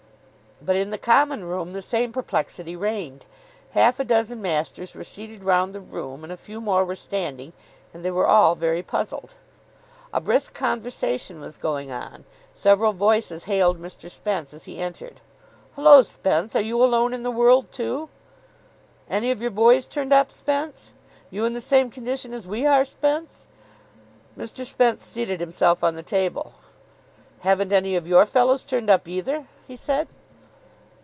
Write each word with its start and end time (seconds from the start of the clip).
But 0.63 0.75
in 0.75 0.91
the 0.91 0.99
Common 0.99 1.43
Room 1.45 1.73
the 1.73 1.81
same 1.81 2.11
perplexity 2.13 2.75
reigned. 2.75 3.25
Half 3.71 3.99
a 3.99 4.03
dozen 4.03 4.43
masters 4.43 4.93
were 4.93 5.03
seated 5.03 5.43
round 5.43 5.73
the 5.73 5.81
room, 5.81 6.23
and 6.23 6.31
a 6.31 6.37
few 6.37 6.61
more 6.61 6.85
were 6.85 6.95
standing. 6.95 7.53
And 7.95 8.05
they 8.05 8.11
were 8.11 8.27
all 8.27 8.53
very 8.53 8.83
puzzled. 8.83 9.33
A 10.13 10.21
brisk 10.21 10.53
conversation 10.53 11.41
was 11.41 11.57
going 11.57 11.91
on. 11.91 12.25
Several 12.53 12.93
voices 12.93 13.45
hailed 13.45 13.79
Mr. 13.81 14.07
Spence 14.07 14.53
as 14.53 14.65
he 14.65 14.77
entered. 14.77 15.19
"Hullo, 15.75 16.03
Spence. 16.03 16.55
Are 16.55 16.61
you 16.61 16.83
alone 16.83 17.15
in 17.15 17.23
the 17.23 17.31
world 17.31 17.71
too?" 17.71 18.09
"Any 19.09 19.31
of 19.31 19.41
your 19.41 19.49
boys 19.49 19.87
turned 19.87 20.13
up, 20.13 20.31
Spence?" 20.31 20.93
"You 21.31 21.43
in 21.45 21.53
the 21.55 21.59
same 21.59 21.89
condition 21.89 22.33
as 22.35 22.45
we 22.45 22.67
are, 22.67 22.85
Spence?" 22.85 23.47
Mr. 24.37 24.63
Spence 24.63 25.03
seated 25.03 25.39
himself 25.39 25.83
on 25.83 25.95
the 25.95 26.03
table. 26.03 26.53
"Haven't 27.39 27.73
any 27.73 27.95
of 27.95 28.07
your 28.07 28.27
fellows 28.27 28.63
turned 28.67 28.91
up, 28.91 29.07
either?" 29.07 29.47
he 29.67 29.75
said. 29.75 30.07